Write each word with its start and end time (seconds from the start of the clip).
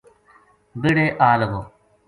بہڑے 0.81 1.05
آ 1.27 1.29
لگو 1.39 1.61